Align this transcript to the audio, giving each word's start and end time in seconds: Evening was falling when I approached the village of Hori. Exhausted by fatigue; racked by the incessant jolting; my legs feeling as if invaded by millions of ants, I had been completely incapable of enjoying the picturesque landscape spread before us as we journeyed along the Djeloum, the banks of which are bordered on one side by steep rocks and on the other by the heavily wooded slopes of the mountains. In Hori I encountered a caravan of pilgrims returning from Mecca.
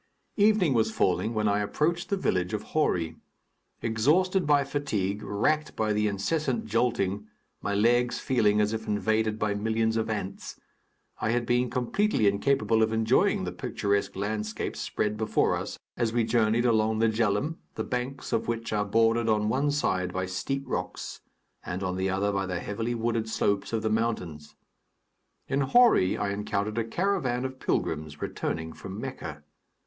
Evening 0.37 0.73
was 0.73 0.89
falling 0.89 1.35
when 1.35 1.47
I 1.47 1.59
approached 1.59 2.09
the 2.09 2.17
village 2.17 2.55
of 2.55 2.63
Hori. 2.73 3.17
Exhausted 3.83 4.47
by 4.47 4.63
fatigue; 4.63 5.21
racked 5.21 5.75
by 5.75 5.93
the 5.93 6.07
incessant 6.07 6.65
jolting; 6.65 7.27
my 7.61 7.75
legs 7.75 8.17
feeling 8.17 8.59
as 8.59 8.73
if 8.73 8.87
invaded 8.87 9.37
by 9.37 9.53
millions 9.53 9.97
of 9.97 10.09
ants, 10.09 10.59
I 11.19 11.29
had 11.29 11.45
been 11.45 11.69
completely 11.69 12.25
incapable 12.25 12.81
of 12.81 12.91
enjoying 12.91 13.43
the 13.43 13.51
picturesque 13.51 14.15
landscape 14.15 14.75
spread 14.75 15.17
before 15.17 15.55
us 15.55 15.77
as 15.95 16.11
we 16.11 16.23
journeyed 16.23 16.65
along 16.65 16.97
the 16.97 17.07
Djeloum, 17.07 17.57
the 17.75 17.83
banks 17.83 18.33
of 18.33 18.47
which 18.47 18.73
are 18.73 18.83
bordered 18.83 19.29
on 19.29 19.49
one 19.49 19.69
side 19.69 20.11
by 20.11 20.25
steep 20.25 20.63
rocks 20.65 21.21
and 21.63 21.83
on 21.83 21.95
the 21.95 22.09
other 22.09 22.31
by 22.31 22.47
the 22.47 22.59
heavily 22.59 22.95
wooded 22.95 23.29
slopes 23.29 23.71
of 23.71 23.83
the 23.83 23.89
mountains. 23.91 24.55
In 25.47 25.61
Hori 25.61 26.17
I 26.17 26.31
encountered 26.33 26.79
a 26.79 26.83
caravan 26.83 27.45
of 27.45 27.59
pilgrims 27.59 28.19
returning 28.19 28.73
from 28.73 28.99
Mecca. 28.99 29.43